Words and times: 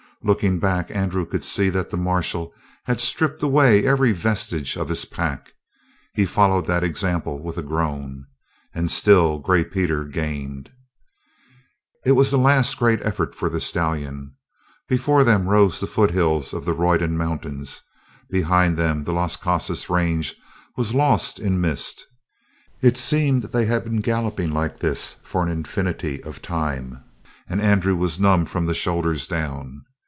Looking 0.23 0.59
back, 0.59 0.95
Andrew 0.95 1.25
could 1.25 1.43
see 1.43 1.71
that 1.71 1.89
the 1.89 1.97
marshal 1.97 2.53
had 2.85 2.99
stripped 2.99 3.41
away 3.41 3.83
every 3.87 4.11
vestige 4.11 4.77
of 4.77 4.87
his 4.87 5.03
pack. 5.03 5.53
He 6.13 6.27
followed 6.27 6.67
that 6.67 6.83
example 6.83 7.41
with 7.41 7.57
a 7.57 7.63
groan. 7.63 8.27
And 8.71 8.91
still 8.91 9.39
Gray 9.39 9.63
Peter 9.65 10.05
gained. 10.05 10.69
It 12.05 12.11
was 12.11 12.29
the 12.29 12.37
last 12.37 12.77
great 12.77 13.01
effort 13.03 13.33
for 13.33 13.49
the 13.49 13.59
stallion. 13.59 14.35
Before 14.87 15.23
them 15.23 15.47
rose 15.49 15.79
the 15.79 15.87
foothills 15.87 16.53
of 16.53 16.65
the 16.65 16.73
Roydon 16.75 17.17
mountains; 17.17 17.81
behind 18.29 18.77
them 18.77 19.05
the 19.05 19.13
Las 19.13 19.35
Casas 19.37 19.89
range 19.89 20.35
was 20.77 20.93
lost 20.93 21.39
in 21.39 21.59
mist. 21.59 22.05
It 22.79 22.95
seemed 22.95 23.41
that 23.41 23.51
they 23.53 23.65
had 23.65 23.83
been 23.83 24.01
galloping 24.01 24.51
like 24.51 24.81
this 24.81 25.15
for 25.23 25.41
an 25.41 25.49
infinity 25.49 26.23
of 26.23 26.43
time, 26.43 27.03
and 27.49 27.59
Andrew 27.59 27.95
was 27.95 28.19
numb 28.19 28.45
from 28.45 28.67
the 28.67 28.75
shoulders 28.75 29.25
down. 29.25 29.83